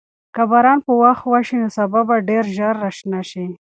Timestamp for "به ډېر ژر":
2.07-2.73